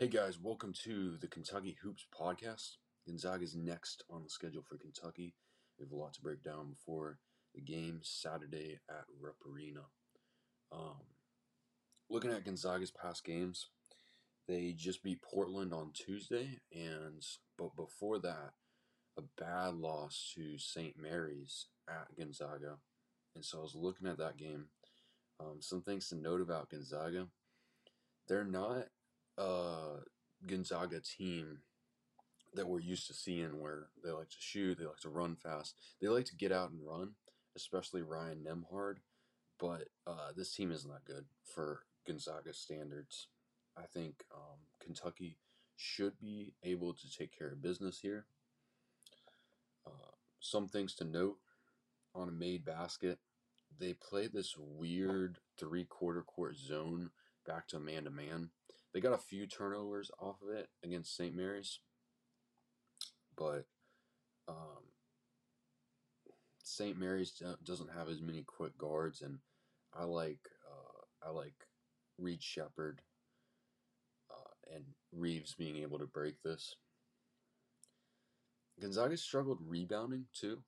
Hey 0.00 0.06
guys, 0.06 0.38
welcome 0.40 0.72
to 0.84 1.16
the 1.16 1.26
Kentucky 1.26 1.76
Hoops 1.82 2.06
podcast. 2.16 2.76
Gonzaga 3.04 3.42
is 3.42 3.56
next 3.56 4.04
on 4.08 4.22
the 4.22 4.30
schedule 4.30 4.62
for 4.62 4.76
Kentucky. 4.76 5.34
We 5.76 5.84
have 5.84 5.90
a 5.90 5.96
lot 5.96 6.14
to 6.14 6.20
break 6.20 6.44
down 6.44 6.70
before 6.70 7.18
the 7.52 7.60
game 7.60 7.98
Saturday 8.04 8.78
at 8.88 9.06
Rupp 9.20 9.38
Arena. 9.44 9.80
Um, 10.70 11.02
looking 12.08 12.30
at 12.30 12.44
Gonzaga's 12.44 12.92
past 12.92 13.24
games, 13.24 13.70
they 14.46 14.70
just 14.70 15.02
beat 15.02 15.20
Portland 15.20 15.74
on 15.74 15.90
Tuesday, 15.92 16.60
and 16.72 17.26
but 17.58 17.74
before 17.74 18.20
that, 18.20 18.52
a 19.18 19.22
bad 19.36 19.74
loss 19.74 20.32
to 20.36 20.58
St. 20.58 20.94
Mary's 20.96 21.66
at 21.88 22.16
Gonzaga. 22.16 22.76
And 23.34 23.44
so 23.44 23.58
I 23.58 23.62
was 23.62 23.74
looking 23.74 24.06
at 24.06 24.18
that 24.18 24.36
game. 24.36 24.66
Um, 25.40 25.56
some 25.58 25.82
things 25.82 26.08
to 26.10 26.14
note 26.14 26.40
about 26.40 26.70
Gonzaga: 26.70 27.26
they're 28.28 28.44
not 28.44 28.84
a 29.38 30.00
Gonzaga 30.46 31.00
team 31.00 31.58
that 32.54 32.66
we're 32.66 32.80
used 32.80 33.06
to 33.06 33.14
seeing, 33.14 33.60
where 33.60 33.88
they 34.02 34.10
like 34.10 34.30
to 34.30 34.36
shoot, 34.38 34.78
they 34.78 34.86
like 34.86 35.00
to 35.00 35.08
run 35.08 35.36
fast, 35.36 35.74
they 36.00 36.08
like 36.08 36.24
to 36.26 36.36
get 36.36 36.52
out 36.52 36.70
and 36.70 36.80
run, 36.84 37.12
especially 37.56 38.02
Ryan 38.02 38.44
Nembhard. 38.46 38.96
But 39.58 39.88
uh, 40.06 40.32
this 40.36 40.54
team 40.54 40.70
isn't 40.70 41.04
good 41.04 41.24
for 41.44 41.80
Gonzaga 42.06 42.54
standards. 42.54 43.28
I 43.76 43.82
think 43.92 44.24
um, 44.34 44.58
Kentucky 44.80 45.36
should 45.76 46.18
be 46.18 46.54
able 46.64 46.94
to 46.94 47.10
take 47.10 47.36
care 47.36 47.48
of 47.48 47.62
business 47.62 47.98
here. 48.00 48.26
Uh, 49.86 50.12
some 50.40 50.68
things 50.68 50.94
to 50.94 51.04
note 51.04 51.36
on 52.14 52.28
a 52.28 52.32
made 52.32 52.64
basket 52.64 53.18
they 53.78 53.94
play 53.94 54.26
this 54.26 54.56
weird 54.58 55.38
three 55.58 55.84
quarter 55.84 56.22
court 56.22 56.56
zone 56.56 57.10
back 57.46 57.66
to 57.68 57.78
man 57.78 58.04
to 58.04 58.10
man. 58.10 58.50
They 58.92 59.00
got 59.00 59.12
a 59.12 59.18
few 59.18 59.46
turnovers 59.46 60.10
off 60.18 60.36
of 60.42 60.56
it 60.56 60.68
against 60.82 61.16
St. 61.16 61.34
Mary's, 61.34 61.80
but 63.36 63.66
um, 64.48 64.84
St. 66.64 66.98
Mary's 66.98 67.42
doesn't 67.64 67.92
have 67.92 68.08
as 68.08 68.20
many 68.20 68.42
quick 68.42 68.76
guards, 68.78 69.20
and 69.22 69.38
I 69.92 70.04
like 70.04 70.40
uh, 70.66 71.26
I 71.28 71.30
like 71.30 71.54
Reed 72.18 72.42
Sheppard 72.42 73.00
uh, 74.30 74.74
and 74.74 74.84
Reeves 75.12 75.54
being 75.54 75.76
able 75.76 75.98
to 75.98 76.06
break 76.06 76.42
this. 76.42 76.74
Gonzaga 78.80 79.16
struggled 79.16 79.58
rebounding 79.66 80.26
too 80.32 80.62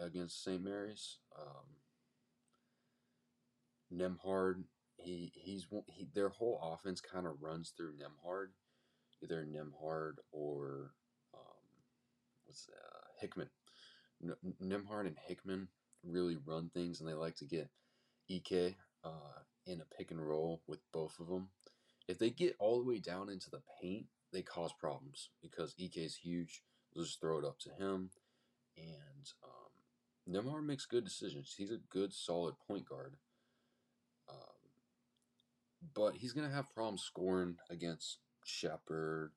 against 0.00 0.42
St. 0.44 0.62
Mary's. 0.62 1.18
Um, 1.38 1.76
Nembhard, 3.92 4.64
he 4.98 5.32
he's 5.34 5.66
he, 5.86 6.08
their 6.14 6.28
whole 6.28 6.60
offense 6.62 7.00
kind 7.00 7.26
of 7.26 7.42
runs 7.42 7.72
through 7.76 7.94
Nembhard, 7.94 8.48
either 9.22 9.44
Nembhard 9.44 10.14
or 10.32 10.92
um, 11.34 11.66
what's 12.44 12.68
uh, 12.68 13.06
Hickman. 13.20 13.48
N- 14.22 14.54
Nembhard 14.62 15.06
and 15.06 15.16
Hickman 15.26 15.68
really 16.04 16.36
run 16.44 16.70
things, 16.74 17.00
and 17.00 17.08
they 17.08 17.14
like 17.14 17.36
to 17.36 17.44
get 17.44 17.70
Ike 18.30 18.76
uh, 19.04 19.40
in 19.66 19.80
a 19.80 19.96
pick 19.96 20.10
and 20.10 20.26
roll 20.26 20.62
with 20.66 20.80
both 20.92 21.18
of 21.20 21.28
them. 21.28 21.48
If 22.08 22.18
they 22.18 22.30
get 22.30 22.56
all 22.58 22.78
the 22.78 22.88
way 22.88 22.98
down 22.98 23.28
into 23.28 23.50
the 23.50 23.62
paint, 23.80 24.06
they 24.32 24.42
cause 24.42 24.72
problems 24.78 25.30
because 25.42 25.74
Ike 25.82 25.98
is 25.98 26.16
huge. 26.16 26.62
Just 26.96 27.20
throw 27.20 27.38
it 27.38 27.44
up 27.44 27.58
to 27.60 27.70
him 27.70 28.10
and 28.78 29.32
um, 29.44 30.32
Nembhard 30.32 30.64
makes 30.64 30.86
good 30.86 31.04
decisions. 31.04 31.54
He's 31.56 31.70
a 31.70 31.78
good, 31.90 32.12
solid 32.12 32.54
point 32.66 32.88
guard. 32.88 33.16
But 35.94 36.16
he's 36.16 36.32
going 36.32 36.48
to 36.48 36.54
have 36.54 36.72
problems 36.74 37.02
scoring 37.02 37.56
against 37.70 38.18
Sheppard 38.44 39.32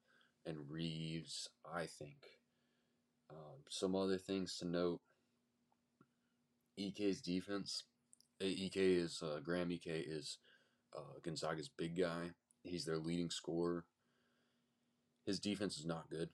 and 0.46 0.58
Reeves, 0.70 1.50
I 1.72 1.86
think. 1.86 2.40
Um, 3.30 3.64
some 3.70 3.96
other 3.96 4.18
things 4.18 4.58
to 4.58 4.68
note 4.68 5.00
Ike's 6.80 7.22
defense. 7.22 7.84
Ike 8.42 8.72
is, 8.76 9.22
uh, 9.22 9.40
Graham 9.40 9.72
Ike 9.72 9.84
is 9.86 10.40
uh, 10.98 11.20
Gonzaga's 11.24 11.70
big 11.70 11.98
guy. 11.98 12.32
He's 12.64 12.86
their 12.86 12.98
leading 12.98 13.30
scorer. 13.30 13.86
His 15.26 15.40
defense 15.40 15.78
is 15.78 15.86
not 15.86 16.10
good. 16.10 16.30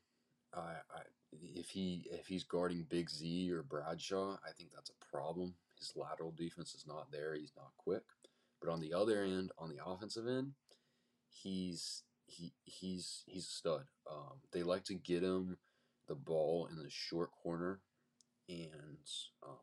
I, 0.53 0.75
I 0.95 1.01
if 1.33 1.69
he 1.69 2.07
if 2.09 2.27
he's 2.27 2.43
guarding 2.43 2.85
Big 2.89 3.09
Z 3.09 3.51
or 3.51 3.63
Bradshaw, 3.63 4.37
I 4.45 4.51
think 4.57 4.71
that's 4.73 4.89
a 4.89 5.05
problem. 5.15 5.55
His 5.77 5.93
lateral 5.95 6.31
defense 6.31 6.73
is 6.73 6.85
not 6.87 7.11
there. 7.11 7.35
He's 7.35 7.53
not 7.55 7.71
quick. 7.77 8.03
But 8.61 8.71
on 8.71 8.79
the 8.79 8.93
other 8.93 9.23
end, 9.23 9.51
on 9.57 9.69
the 9.69 9.83
offensive 9.85 10.27
end, 10.27 10.53
he's 11.29 12.03
he 12.25 12.53
he's 12.63 13.23
he's 13.27 13.45
a 13.45 13.51
stud. 13.51 13.83
Um, 14.09 14.41
they 14.51 14.63
like 14.63 14.83
to 14.85 14.95
get 14.95 15.23
him 15.23 15.57
the 16.07 16.15
ball 16.15 16.67
in 16.71 16.77
the 16.77 16.89
short 16.89 17.29
corner 17.43 17.81
and 18.49 18.97
um, 19.45 19.57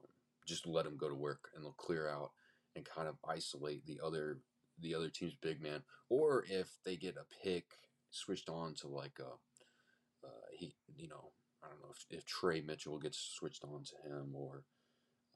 just 0.47 0.67
let 0.67 0.87
him 0.87 0.97
go 0.97 1.09
to 1.09 1.15
work, 1.15 1.49
and 1.55 1.65
they'll 1.65 1.73
clear 1.73 2.09
out 2.09 2.31
and 2.77 2.85
kind 2.85 3.09
of 3.09 3.17
isolate 3.29 3.85
the 3.87 4.01
other 4.05 4.39
the 4.81 4.95
other 4.95 5.09
team's 5.09 5.37
big 5.41 5.63
man. 5.63 5.83
Or 6.09 6.45
if 6.49 6.69
they 6.85 6.97
get 6.97 7.17
a 7.17 7.45
pick 7.45 7.65
switched 8.11 8.49
on 8.49 8.75
to 8.75 8.89
like 8.89 9.19
a 9.21 10.27
uh, 10.27 10.47
he 10.53 10.75
you 10.97 11.09
know 11.09 11.33
I 11.65 11.69
don't 11.71 11.81
know 11.81 11.93
if, 11.93 12.19
if 12.19 12.25
Tre 12.27 12.61
Mitchell 12.61 12.99
gets 12.99 13.19
switched 13.19 13.65
on 13.65 13.83
to 13.85 14.09
him 14.09 14.35
or, 14.35 14.65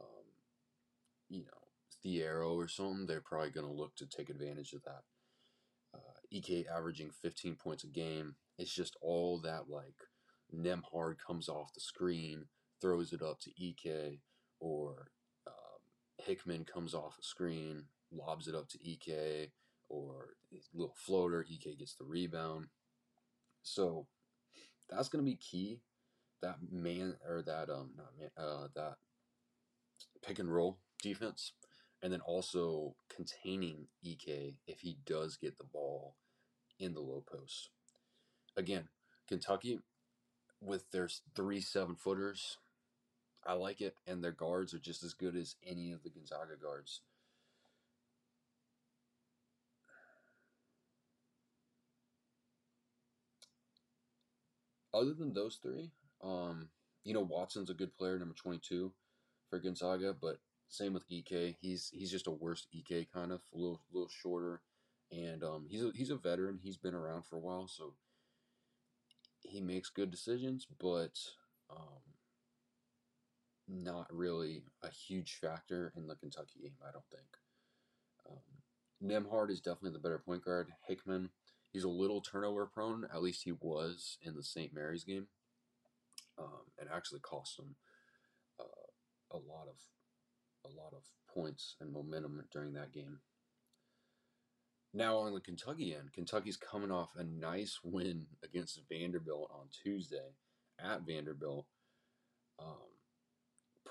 um, 0.01 0.27
you 1.29 1.45
know, 1.45 1.68
Thiero 2.05 2.55
or 2.55 2.69
something, 2.69 3.07
they're 3.07 3.21
probably 3.21 3.51
going 3.51 3.67
to 3.67 3.73
look 3.73 3.95
to 3.97 4.07
take 4.07 4.31
advantage 4.31 4.73
of 4.73 4.83
that. 4.85 5.03
Uh, 5.95 6.37
Ike 6.37 6.67
averaging 6.75 7.11
15 7.23 7.57
points 7.57 7.85
a 7.85 7.89
game. 7.89 8.35
It's 8.59 8.73
just 8.73 8.97
all 9.01 9.41
that 9.41 9.69
like 9.69 9.95
Nembhard 10.55 11.17
comes 11.25 11.49
off 11.49 11.75
the 11.75 11.81
screen, 11.81 12.47
throws 12.81 13.13
it 13.13 13.23
up 13.23 13.41
to 13.41 13.51
Ike, 13.51 14.21
or 14.61 15.09
um, 15.47 15.81
Hickman 16.19 16.65
comes 16.65 16.95
off 16.95 17.17
a 17.19 17.25
screen, 17.25 17.85
lobs 18.13 18.49
it 18.49 18.55
up 18.55 18.69
to 18.69 18.79
Ike, 18.91 19.53
or 19.89 20.35
little 20.75 20.95
floater. 20.97 21.45
Ike 21.51 21.79
gets 21.79 21.95
the 21.95 22.05
rebound. 22.05 22.67
So 23.63 24.07
that's 24.89 25.09
going 25.09 25.25
to 25.25 25.31
be 25.31 25.37
key 25.37 25.81
that 26.43 26.57
man 26.71 27.17
or 27.27 27.43
that 27.43 27.69
um 27.71 27.91
not 27.97 28.13
man, 28.19 28.31
uh 28.37 28.69
that 28.75 28.97
pick 30.23 30.39
and 30.39 30.53
roll 30.53 30.79
defense, 31.03 31.53
and 32.03 32.13
then 32.13 32.21
also 32.21 32.95
containing 33.15 33.89
Ike 34.07 34.55
if 34.67 34.81
he 34.81 34.99
does 35.05 35.37
get 35.37 35.59
the 35.59 35.65
ball 35.65 36.15
in 36.79 36.95
the 36.95 37.01
low 37.01 37.25
post. 37.27 37.71
Again, 38.57 38.89
Kentucky 39.29 39.81
with 40.61 40.91
their 40.91 41.09
three 41.35 41.61
seven 41.61 41.97
footers, 41.97 42.59
I 43.47 43.55
like 43.55 43.81
it, 43.81 43.95
and 44.07 44.23
their 44.23 44.33
guards 44.33 44.75
are 44.75 44.79
just 44.79 45.03
as 45.03 45.15
good 45.15 45.37
as 45.37 45.57
any 45.67 45.93
of 45.93 46.03
the 46.03 46.11
Gonzaga 46.11 46.57
guards. 46.61 47.01
Other 54.93 55.15
than 55.15 55.33
those 55.33 55.57
three, 55.63 55.93
um, 56.25 56.71
you 57.05 57.15
know, 57.15 57.21
Watson's 57.21 57.71
a 57.71 57.75
good 57.75 57.97
player, 57.97 58.19
number 58.19 58.35
22 58.35 58.93
for 59.49 59.59
Gonzaga, 59.59 60.15
but 60.19 60.39
same 60.69 60.93
with 60.93 61.05
Ike. 61.13 61.57
He's 61.61 61.91
he's 61.93 62.11
just 62.11 62.27
a 62.27 62.33
worse 62.33 62.67
Ike 62.75 63.09
kind 63.13 63.33
of, 63.33 63.41
a 63.55 63.57
little 63.57 63.81
little 63.93 64.09
shorter, 64.09 64.61
and 65.11 65.43
um, 65.43 65.67
he's 65.69 65.83
a, 65.83 65.91
he's 65.95 66.11
a 66.11 66.17
veteran. 66.17 66.59
He's 66.63 66.77
been 66.77 66.95
around 66.95 67.25
for 67.25 67.37
a 67.37 67.41
while, 67.41 67.69
so 67.69 67.95
he 69.41 69.61
makes 69.61 69.91
good 69.91 70.11
decisions, 70.11 70.67
but 70.81 71.19
um, 71.71 72.03
not 73.69 74.07
really 74.11 74.63
a 74.83 74.91
huge 74.91 75.39
factor 75.41 75.93
in 75.97 76.07
the 76.07 76.17
Kentucky 76.17 76.61
game. 76.63 76.77
I 76.87 76.93
don't 76.93 77.05
think. 77.11 77.37
Um, 78.29 78.43
Nembhard 79.03 79.51
is 79.51 79.61
definitely 79.61 79.93
the 79.93 80.01
better 80.01 80.19
point 80.19 80.45
guard. 80.45 80.73
Hickman, 80.87 81.31
he's 81.73 81.85
a 81.85 81.89
little 81.89 82.21
turnover 82.21 82.67
prone. 82.67 83.07
At 83.13 83.23
least 83.23 83.43
he 83.45 83.53
was 83.53 84.19
in 84.23 84.35
the 84.35 84.43
St. 84.43 84.75
Mary's 84.75 85.05
game 85.05 85.29
um, 86.39 86.71
and 86.79 86.89
actually 86.93 87.21
cost 87.21 87.59
him 87.59 87.77
uh, 88.61 89.37
a 89.37 89.37
lot 89.37 89.69
of 89.69 89.77
a 90.69 90.81
lot 90.81 90.93
of 90.93 91.03
points 91.33 91.77
and 91.81 91.93
momentum 91.93 92.43
during 92.53 92.73
that 92.75 92.93
game. 92.93 93.19
Now 94.95 95.19
on 95.19 95.35
the 95.35 95.41
Kentucky 95.41 95.95
end, 95.95 96.13
Kentucky's 96.13 96.57
coming 96.57 96.91
off 96.91 97.11
a 97.17 97.25
nice 97.25 97.79
win 97.83 98.27
against 98.45 98.81
Vanderbilt 98.89 99.51
on 99.53 99.69
Tuesday 99.83 100.35
at 100.81 101.03
Vanderbilt. 101.03 101.67
Um, 102.59 102.89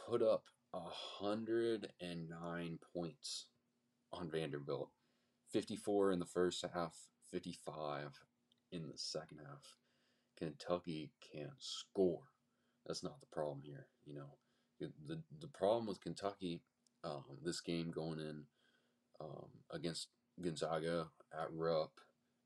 put 0.07 0.21
up 0.21 0.43
hundred 0.73 1.91
and 1.99 2.29
nine 2.29 2.77
points 2.93 3.47
on 4.13 4.29
Vanderbilt, 4.29 4.91
fifty 5.51 5.75
four 5.75 6.11
in 6.11 6.19
the 6.19 6.25
first 6.25 6.63
half, 6.73 6.93
fifty 7.31 7.57
five 7.65 8.19
in 8.71 8.83
the 8.83 8.97
second 8.97 9.39
half. 9.39 9.77
Kentucky 10.37 11.11
can't 11.33 11.49
score 11.57 12.27
that's 12.87 13.03
not 13.03 13.19
the 13.19 13.27
problem 13.27 13.61
here. 13.63 13.87
You 14.05 14.15
know, 14.15 14.37
the 14.79 15.19
the 15.39 15.47
problem 15.47 15.87
with 15.87 16.01
Kentucky, 16.01 16.61
um, 17.03 17.23
this 17.43 17.61
game 17.61 17.91
going 17.91 18.19
in 18.19 18.43
um, 19.19 19.47
against 19.71 20.07
Gonzaga 20.41 21.07
at 21.33 21.51
Rupp, 21.51 21.91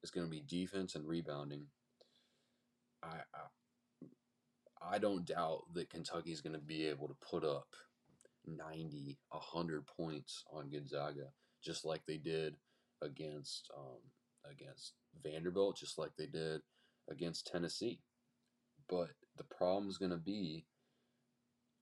is 0.03 0.11
going 0.11 0.25
to 0.25 0.31
be 0.31 0.41
defense 0.41 0.95
and 0.95 1.07
rebounding. 1.07 1.67
I, 3.03 3.17
I 3.33 3.47
I 4.81 4.97
don't 4.97 5.25
doubt 5.25 5.65
that 5.73 5.89
Kentucky 5.89 6.31
is 6.31 6.41
going 6.41 6.55
to 6.55 6.59
be 6.59 6.87
able 6.87 7.07
to 7.07 7.15
put 7.21 7.43
up 7.43 7.67
90, 8.47 9.19
100 9.29 9.85
points 9.85 10.43
on 10.51 10.69
Gonzaga, 10.69 11.27
just 11.63 11.85
like 11.85 12.01
they 12.05 12.17
did 12.17 12.55
against 13.01 13.69
um, 13.77 13.99
against 14.49 14.93
Vanderbilt, 15.23 15.77
just 15.77 15.97
like 15.97 16.11
they 16.17 16.25
did 16.25 16.61
against 17.09 17.47
Tennessee. 17.47 17.99
But 18.89 19.09
the 19.37 19.43
problem 19.43 19.89
is 19.89 19.97
going 19.97 20.11
to 20.11 20.17
be 20.17 20.65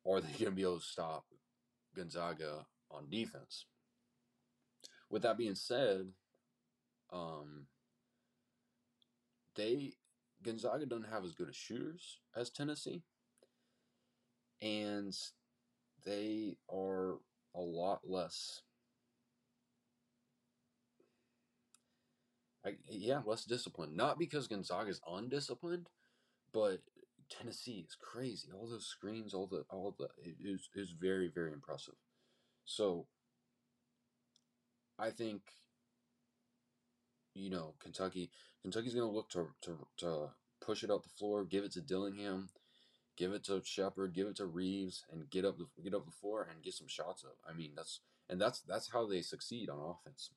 are 0.09 0.21
they 0.21 0.31
going 0.31 0.45
to 0.45 0.51
be 0.51 0.63
able 0.63 0.79
to 0.79 0.85
stop 0.85 1.25
Gonzaga 1.95 2.65
on 2.91 3.09
defense? 3.09 3.65
With 5.09 5.23
that 5.23 5.37
being 5.37 5.55
said, 5.55 6.07
um, 7.11 7.65
they 9.55 9.93
Gonzaga 10.43 10.85
doesn't 10.85 11.09
have 11.11 11.25
as 11.25 11.33
good 11.33 11.49
as 11.49 11.55
shooters 11.55 12.19
as 12.35 12.49
Tennessee, 12.49 13.03
and 14.61 15.15
they 16.05 16.55
are 16.71 17.17
a 17.55 17.59
lot 17.59 18.01
less. 18.05 18.61
I, 22.65 22.75
yeah, 22.89 23.21
less 23.25 23.45
disciplined. 23.45 23.95
Not 23.95 24.19
because 24.19 24.47
Gonzaga 24.47 24.89
is 24.89 25.01
undisciplined, 25.07 25.87
but 26.53 26.79
Tennessee 27.29 27.85
is 27.87 27.95
crazy. 27.95 28.49
All 28.53 28.67
those 28.67 28.85
screens, 28.87 29.33
all 29.33 29.47
the 29.47 29.65
all 29.69 29.95
the 29.97 30.09
it 30.17 30.35
is 30.43 30.69
is 30.75 30.91
very 30.91 31.29
very 31.33 31.53
impressive. 31.53 31.95
So 32.65 33.07
I 34.97 35.11
think 35.11 35.41
you 37.33 37.49
know 37.49 37.75
Kentucky 37.79 38.31
Kentucky's 38.61 38.93
going 38.93 39.07
to 39.07 39.15
look 39.15 39.29
to, 39.29 39.47
to 39.61 39.77
to 39.97 40.29
push 40.61 40.83
it 40.83 40.91
up 40.91 41.03
the 41.03 41.09
floor, 41.09 41.45
give 41.45 41.63
it 41.63 41.71
to 41.73 41.81
Dillingham, 41.81 42.49
give 43.15 43.31
it 43.31 43.43
to 43.45 43.61
Sheppard, 43.63 44.13
give 44.13 44.27
it 44.27 44.35
to 44.37 44.45
Reeves, 44.45 45.05
and 45.11 45.29
get 45.29 45.45
up 45.45 45.57
the 45.57 45.67
get 45.81 45.93
up 45.93 46.05
the 46.05 46.11
floor 46.11 46.47
and 46.49 46.63
get 46.63 46.73
some 46.73 46.87
shots 46.87 47.23
up. 47.23 47.37
I 47.47 47.53
mean 47.53 47.71
that's 47.75 48.01
and 48.29 48.39
that's 48.39 48.61
that's 48.61 48.91
how 48.91 49.07
they 49.07 49.21
succeed 49.21 49.69
on 49.69 49.79
offense. 49.79 50.31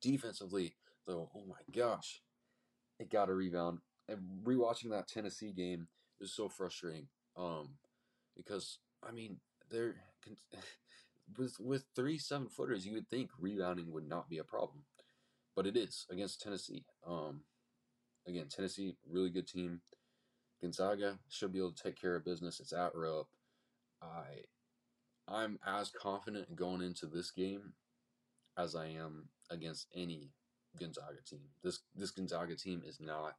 Defensively, 0.00 0.74
though, 1.06 1.30
oh 1.34 1.44
my 1.46 1.62
gosh, 1.74 2.22
it 2.98 3.10
got 3.10 3.28
a 3.28 3.34
rebound. 3.34 3.78
And 4.08 4.18
rewatching 4.44 4.90
that 4.90 5.08
Tennessee 5.08 5.52
game 5.52 5.86
is 6.22 6.32
so 6.34 6.48
frustrating. 6.48 7.08
Um, 7.36 7.70
because 8.36 8.78
I 9.06 9.12
mean 9.12 9.38
they're 9.70 9.96
with 11.38 11.56
with 11.60 11.84
three 11.94 12.18
seven 12.18 12.48
footers, 12.48 12.86
you 12.86 12.94
would 12.94 13.08
think 13.08 13.30
rebounding 13.38 13.92
would 13.92 14.08
not 14.08 14.28
be 14.28 14.38
a 14.38 14.44
problem, 14.44 14.84
but 15.54 15.66
it 15.66 15.76
is 15.76 16.06
against 16.10 16.40
Tennessee. 16.40 16.84
Um, 17.06 17.42
again, 18.26 18.46
Tennessee, 18.48 18.96
really 19.10 19.30
good 19.30 19.48
team. 19.48 19.80
Gonzaga 20.60 21.18
should 21.28 21.52
be 21.52 21.58
able 21.58 21.72
to 21.72 21.82
take 21.82 22.00
care 22.00 22.14
of 22.14 22.24
business. 22.24 22.60
It's 22.60 22.72
at 22.72 22.94
Rupp. 22.94 23.28
I 24.00 24.44
I'm 25.28 25.58
as 25.66 25.90
confident 25.90 26.54
going 26.56 26.82
into 26.82 27.06
this 27.06 27.30
game 27.30 27.72
as 28.56 28.74
I 28.74 28.86
am 28.88 29.28
against 29.50 29.86
any 29.94 30.30
Gonzaga 30.78 31.22
team. 31.28 31.40
This 31.62 31.80
this 31.94 32.10
Gonzaga 32.10 32.56
team 32.56 32.82
is 32.86 33.00
not 33.00 33.34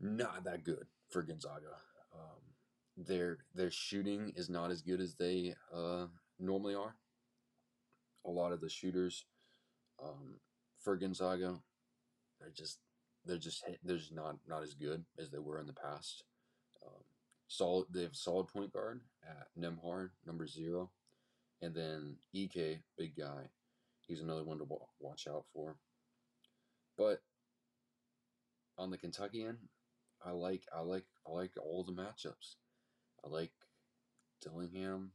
not 0.00 0.44
that 0.44 0.64
good 0.64 0.86
for 1.12 1.22
Gonzaga. 1.22 1.76
Um, 2.14 3.04
their 3.06 3.38
their 3.54 3.70
shooting 3.70 4.32
is 4.36 4.48
not 4.48 4.70
as 4.70 4.82
good 4.82 5.00
as 5.00 5.14
they 5.14 5.54
uh, 5.74 6.06
normally 6.38 6.74
are. 6.74 6.96
A 8.24 8.30
lot 8.30 8.52
of 8.52 8.60
the 8.60 8.68
shooters 8.68 9.24
um, 10.02 10.36
for 10.80 10.96
Gonzaga, 10.96 11.58
they're 12.40 12.52
just 12.54 12.78
they're 13.24 13.38
just 13.38 13.64
they're 13.84 13.98
just 13.98 14.14
not 14.14 14.36
not 14.48 14.62
as 14.62 14.74
good 14.74 15.04
as 15.18 15.30
they 15.30 15.38
were 15.38 15.60
in 15.60 15.66
the 15.66 15.72
past. 15.72 16.24
Um, 16.84 17.02
solid, 17.48 17.86
they 17.90 18.02
have 18.02 18.12
a 18.12 18.16
solid 18.16 18.48
point 18.48 18.72
guard 18.72 19.00
at 19.28 19.48
Nembhard, 19.58 20.10
number 20.26 20.46
zero, 20.46 20.90
and 21.60 21.74
then 21.74 22.16
Ike, 22.34 22.80
big 22.98 23.16
guy. 23.16 23.48
He's 24.06 24.20
another 24.20 24.44
one 24.44 24.58
to 24.58 24.66
watch 25.00 25.26
out 25.28 25.44
for. 25.54 25.76
But 26.98 27.22
on 28.76 28.90
the 28.90 28.98
Kentucky 28.98 29.44
end, 29.44 29.58
I 30.24 30.30
like 30.30 30.62
I 30.74 30.80
like 30.80 31.04
I 31.26 31.32
like 31.32 31.52
all 31.60 31.84
the 31.84 31.92
matchups. 31.92 32.56
I 33.24 33.28
like 33.28 33.52
Dillingham 34.40 35.12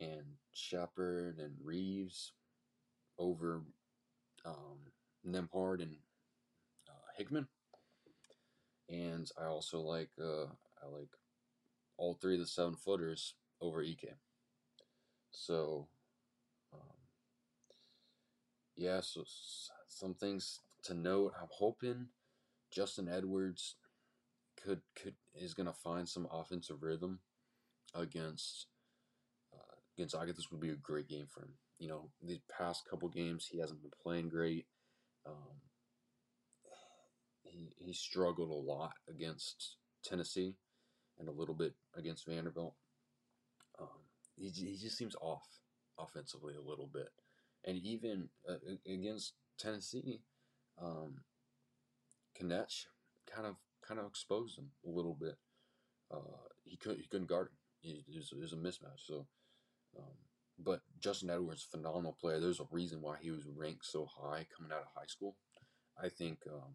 and 0.00 0.24
Sheppard 0.52 1.38
and 1.38 1.54
Reeves 1.62 2.32
over 3.18 3.62
um, 4.44 4.78
Nembhard 5.26 5.82
and 5.82 5.96
uh, 6.88 7.10
Hickman. 7.16 7.48
And 8.88 9.28
I 9.40 9.46
also 9.46 9.80
like 9.80 10.10
uh, 10.20 10.46
I 10.82 10.88
like 10.90 11.10
all 11.96 12.14
three 12.14 12.34
of 12.34 12.40
the 12.40 12.46
seven 12.46 12.76
footers 12.76 13.34
over 13.60 13.82
Ike. 13.82 14.14
So 15.30 15.88
um, 16.72 16.80
yeah, 18.76 19.00
so 19.00 19.24
some 19.88 20.14
things 20.14 20.60
to 20.84 20.94
note. 20.94 21.32
I'm 21.40 21.48
hoping 21.50 22.06
Justin 22.70 23.08
Edwards 23.08 23.76
could 24.62 24.80
could 25.00 25.14
is 25.34 25.54
going 25.54 25.66
to 25.66 25.72
find 25.72 26.08
some 26.08 26.26
offensive 26.30 26.82
rhythm 26.82 27.20
against 27.94 28.66
uh, 29.54 29.76
Gonzaga. 29.96 30.32
This 30.32 30.50
would 30.50 30.60
be 30.60 30.70
a 30.70 30.76
great 30.76 31.08
game 31.08 31.26
for 31.30 31.42
him. 31.42 31.54
You 31.78 31.88
know, 31.88 32.10
these 32.22 32.40
past 32.56 32.88
couple 32.88 33.08
games 33.08 33.46
he 33.50 33.58
hasn't 33.58 33.82
been 33.82 33.92
playing 34.02 34.28
great. 34.28 34.66
Um, 35.26 35.60
he 37.42 37.74
he 37.78 37.92
struggled 37.92 38.50
a 38.50 38.54
lot 38.54 38.92
against 39.08 39.76
Tennessee 40.04 40.54
and 41.18 41.28
a 41.28 41.32
little 41.32 41.54
bit 41.54 41.74
against 41.94 42.26
Vanderbilt. 42.26 42.74
Um, 43.78 43.88
he 44.36 44.48
he 44.48 44.76
just 44.76 44.96
seems 44.96 45.16
off 45.20 45.46
offensively 45.98 46.54
a 46.54 46.68
little 46.68 46.88
bit, 46.92 47.08
and 47.64 47.76
even 47.78 48.28
uh, 48.48 48.54
against 48.86 49.34
Tennessee, 49.58 50.20
um, 50.80 51.16
Knecht 52.40 52.86
kind 53.32 53.46
of 53.46 53.56
kind 53.86 54.00
of 54.00 54.06
exposed 54.06 54.58
him 54.58 54.70
a 54.86 54.90
little 54.90 55.14
bit. 55.14 55.36
Uh, 56.12 56.46
he 56.64 56.76
could 56.76 56.96
he 56.96 57.06
couldn't 57.06 57.28
guard 57.28 57.48
him. 57.82 57.96
It 58.08 58.16
was, 58.16 58.32
it 58.32 58.40
was 58.40 58.52
a 58.52 58.56
mismatch. 58.56 59.06
So, 59.06 59.26
um, 59.96 60.14
but 60.58 60.80
Justin 60.98 61.30
Edwards, 61.30 61.62
phenomenal 61.62 62.16
player. 62.20 62.40
There's 62.40 62.60
a 62.60 62.66
reason 62.70 63.00
why 63.00 63.16
he 63.20 63.30
was 63.30 63.46
ranked 63.46 63.86
so 63.86 64.06
high 64.06 64.46
coming 64.56 64.72
out 64.72 64.80
of 64.80 64.88
high 64.94 65.06
school. 65.06 65.36
I 66.02 66.08
think 66.08 66.40
um, 66.52 66.74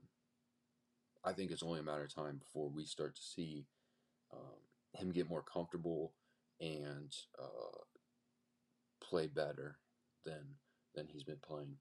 I 1.23 1.33
think 1.33 1.51
it's 1.51 1.63
only 1.63 1.79
a 1.79 1.83
matter 1.83 2.03
of 2.03 2.13
time 2.13 2.37
before 2.37 2.69
we 2.69 2.85
start 2.85 3.15
to 3.15 3.21
see 3.21 3.65
um, 4.33 4.59
him 4.93 5.11
get 5.11 5.29
more 5.29 5.43
comfortable 5.43 6.13
and 6.59 7.13
uh, 7.41 7.79
play 9.03 9.27
better 9.27 9.77
than 10.25 10.55
than 10.95 11.07
he's 11.07 11.23
been 11.23 11.39
playing. 11.45 11.75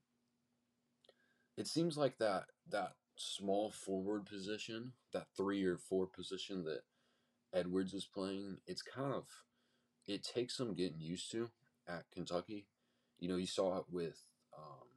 It 1.57 1.67
seems 1.67 1.97
like 1.97 2.17
that 2.19 2.45
that 2.69 2.93
small 3.21 3.71
forward 3.71 4.25
position, 4.25 4.93
that 5.13 5.27
three 5.35 5.63
or 5.63 5.77
four 5.77 6.07
position 6.07 6.63
that 6.65 6.81
Edwards 7.53 7.93
is 7.93 8.05
playing, 8.05 8.57
it's 8.67 8.81
kind 8.81 9.13
of 9.13 9.25
it 10.07 10.23
takes 10.23 10.57
some 10.57 10.73
getting 10.73 10.99
used 10.99 11.31
to 11.31 11.49
at 11.87 12.05
Kentucky. 12.13 12.65
You 13.19 13.29
know, 13.29 13.35
you 13.35 13.47
saw 13.47 13.77
it 13.77 13.85
with 13.91 14.17
um, 14.57 14.87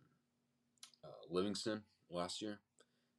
uh, 1.05 1.09
Livingston 1.31 1.83
last 2.11 2.41
year. 2.41 2.61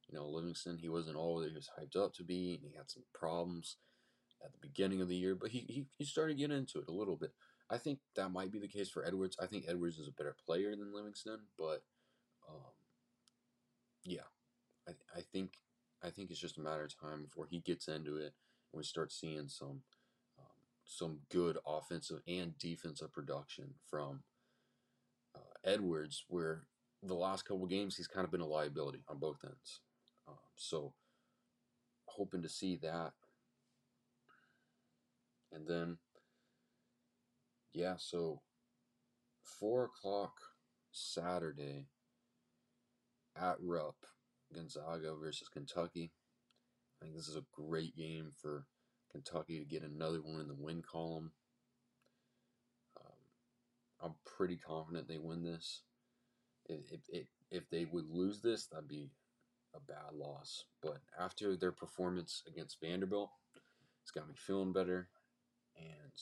You 0.08 0.16
know, 0.16 0.28
Livingston, 0.28 0.78
he 0.78 0.88
wasn't 0.88 1.16
all 1.16 1.38
that 1.38 1.48
he 1.48 1.54
was 1.54 1.70
hyped 1.78 1.96
up 1.96 2.14
to 2.14 2.24
be, 2.24 2.54
and 2.54 2.70
he 2.70 2.76
had 2.76 2.90
some 2.90 3.04
problems 3.12 3.76
at 4.44 4.52
the 4.52 4.58
beginning 4.60 5.00
of 5.00 5.08
the 5.08 5.16
year, 5.16 5.34
but 5.34 5.50
he, 5.50 5.60
he, 5.60 5.86
he 5.98 6.04
started 6.04 6.38
getting 6.38 6.56
into 6.56 6.78
it 6.78 6.88
a 6.88 6.92
little 6.92 7.16
bit. 7.16 7.32
I 7.68 7.78
think 7.78 7.98
that 8.14 8.30
might 8.30 8.52
be 8.52 8.60
the 8.60 8.68
case 8.68 8.88
for 8.88 9.04
Edwards. 9.04 9.36
I 9.40 9.46
think 9.46 9.64
Edwards 9.66 9.98
is 9.98 10.06
a 10.06 10.12
better 10.12 10.36
player 10.44 10.70
than 10.70 10.94
Livingston, 10.94 11.40
but 11.58 11.82
um, 12.48 12.72
yeah, 14.04 14.20
I, 14.88 14.92
I 15.16 15.20
think 15.32 15.52
I 16.02 16.10
think 16.10 16.30
it's 16.30 16.40
just 16.40 16.58
a 16.58 16.62
matter 16.62 16.84
of 16.84 17.00
time 17.00 17.22
before 17.22 17.46
he 17.50 17.60
gets 17.60 17.88
into 17.88 18.16
it 18.16 18.32
and 18.72 18.78
we 18.78 18.82
start 18.84 19.12
seeing 19.12 19.48
some 19.48 19.82
um, 20.38 20.46
some 20.84 21.18
good 21.30 21.58
offensive 21.66 22.20
and 22.26 22.56
defensive 22.58 23.12
production 23.12 23.74
from 23.90 24.22
uh, 25.34 25.40
Edwards, 25.64 26.24
where 26.28 26.62
the 27.02 27.14
last 27.14 27.44
couple 27.44 27.66
games 27.66 27.96
he's 27.96 28.06
kind 28.06 28.24
of 28.24 28.30
been 28.30 28.40
a 28.40 28.46
liability 28.46 29.02
on 29.08 29.18
both 29.18 29.38
ends. 29.44 29.80
Um, 30.28 30.34
so 30.56 30.92
hoping 32.06 32.42
to 32.42 32.48
see 32.48 32.76
that, 32.76 33.12
and 35.52 35.66
then 35.66 35.98
yeah, 37.72 37.94
so 37.98 38.40
four 39.42 39.84
o'clock 39.84 40.34
Saturday 40.92 41.86
at 43.36 43.56
Rupp 43.60 43.96
Gonzaga 44.54 45.14
versus 45.14 45.48
Kentucky. 45.48 46.12
I 47.00 47.04
think 47.04 47.16
this 47.16 47.28
is 47.28 47.36
a 47.36 47.44
great 47.52 47.96
game 47.96 48.30
for 48.40 48.64
Kentucky 49.12 49.58
to 49.58 49.64
get 49.64 49.82
another 49.82 50.18
one 50.18 50.40
in 50.40 50.48
the 50.48 50.54
win 50.54 50.82
column. 50.82 51.32
Um, 52.98 53.12
I'm 54.02 54.14
pretty 54.24 54.56
confident 54.56 55.08
they 55.08 55.18
win 55.18 55.42
this. 55.42 55.82
It, 56.68 57.00
it, 57.08 57.26
if 57.50 57.68
they 57.70 57.84
would 57.84 58.08
lose 58.10 58.40
this, 58.40 58.66
that'd 58.66 58.88
be 58.88 59.10
a 59.74 59.80
bad 59.80 60.14
loss. 60.14 60.64
But 60.82 60.98
after 61.18 61.56
their 61.56 61.72
performance 61.72 62.42
against 62.46 62.80
Vanderbilt, 62.80 63.30
it's 64.02 64.10
got 64.10 64.28
me 64.28 64.34
feeling 64.36 64.72
better, 64.72 65.08
and 65.76 66.12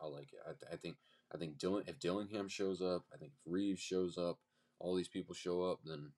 I 0.00 0.06
like 0.06 0.32
it. 0.32 0.40
I, 0.46 0.74
I 0.74 0.76
think 0.76 0.96
I 1.34 1.38
think 1.38 1.58
Dylan 1.58 1.88
if 1.88 1.98
Dillingham 1.98 2.48
shows 2.48 2.80
up, 2.80 3.04
I 3.12 3.16
think 3.16 3.32
if 3.32 3.52
Reeves 3.52 3.80
shows 3.80 4.18
up, 4.18 4.38
all 4.78 4.94
these 4.94 5.08
people 5.08 5.34
show 5.34 5.62
up, 5.62 5.80
then 5.84 6.12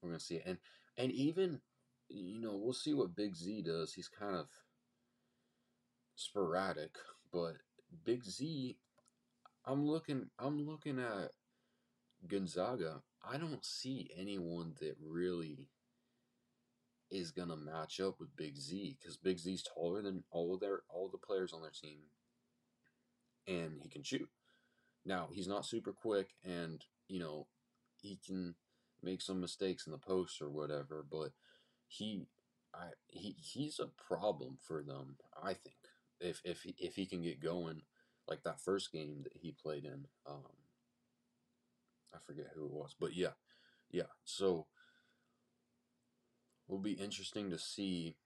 we're 0.00 0.10
gonna 0.10 0.20
see 0.20 0.36
it. 0.36 0.44
And 0.46 0.58
and 0.96 1.12
even 1.12 1.60
you 2.08 2.40
know 2.40 2.56
we'll 2.56 2.72
see 2.72 2.94
what 2.94 3.16
Big 3.16 3.34
Z 3.34 3.62
does. 3.62 3.92
He's 3.92 4.08
kind 4.08 4.36
of 4.36 4.46
sporadic, 6.14 6.90
but 7.32 7.56
Big 8.04 8.24
Z, 8.24 8.76
I'm 9.64 9.86
looking 9.86 10.30
I'm 10.38 10.66
looking 10.66 10.98
at 10.98 11.30
Gonzaga. 12.26 13.02
I 13.28 13.38
don't 13.38 13.64
see 13.64 14.10
anyone 14.16 14.74
that 14.80 14.96
really 15.00 15.68
is 17.10 17.30
gonna 17.30 17.56
match 17.56 18.00
up 18.00 18.18
with 18.18 18.36
Big 18.36 18.58
Z 18.58 18.96
because 19.00 19.16
Big 19.16 19.38
Z's 19.38 19.62
taller 19.62 20.02
than 20.02 20.24
all 20.30 20.54
of 20.54 20.60
their 20.60 20.80
all 20.88 21.06
of 21.06 21.12
the 21.12 21.18
players 21.18 21.52
on 21.52 21.62
their 21.62 21.70
team, 21.70 22.00
and 23.46 23.80
he 23.82 23.88
can 23.88 24.02
shoot. 24.02 24.28
Now 25.04 25.28
he's 25.32 25.48
not 25.48 25.66
super 25.66 25.92
quick, 25.92 26.30
and 26.44 26.84
you 27.08 27.20
know 27.20 27.46
he 28.00 28.18
can 28.26 28.54
make 29.06 29.22
some 29.22 29.40
mistakes 29.40 29.86
in 29.86 29.92
the 29.92 29.98
post 29.98 30.42
or 30.42 30.50
whatever, 30.50 31.06
but 31.10 31.30
he, 31.86 32.26
I 32.74 32.88
he 33.06 33.36
he's 33.38 33.78
a 33.78 33.86
problem 33.86 34.58
for 34.60 34.82
them. 34.82 35.16
I 35.40 35.54
think 35.54 35.76
if 36.20 36.42
if 36.44 36.62
he, 36.62 36.74
if 36.78 36.96
he 36.96 37.06
can 37.06 37.22
get 37.22 37.40
going, 37.40 37.82
like 38.28 38.42
that 38.42 38.60
first 38.60 38.92
game 38.92 39.20
that 39.22 39.32
he 39.34 39.52
played 39.52 39.84
in, 39.84 40.06
um, 40.26 40.42
I 42.12 42.18
forget 42.26 42.50
who 42.54 42.66
it 42.66 42.72
was, 42.72 42.94
but 42.98 43.14
yeah, 43.14 43.34
yeah. 43.90 44.10
So 44.24 44.66
will 46.68 46.78
be 46.78 46.92
interesting 46.92 47.50
to 47.50 47.58
see 47.58 48.16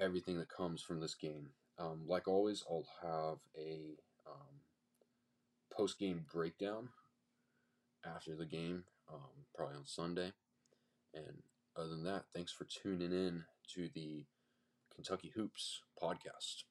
everything 0.00 0.38
that 0.38 0.48
comes 0.48 0.82
from 0.82 1.00
this 1.00 1.14
game. 1.14 1.50
Um, 1.78 2.02
like 2.06 2.26
always, 2.26 2.64
I'll 2.68 2.88
have 3.02 3.38
a 3.56 3.96
um, 4.26 4.60
post 5.70 5.98
game 5.98 6.24
breakdown 6.32 6.88
after 8.04 8.34
the 8.34 8.46
game, 8.46 8.84
um, 9.12 9.44
probably 9.54 9.76
on 9.76 9.86
Sunday. 9.86 10.32
And 11.14 11.42
other 11.76 11.88
than 11.88 12.04
that, 12.04 12.24
thanks 12.34 12.52
for 12.52 12.64
tuning 12.64 13.12
in 13.12 13.44
to 13.74 13.88
the 13.94 14.24
Kentucky 14.94 15.32
Hoops 15.34 15.80
podcast. 16.02 16.64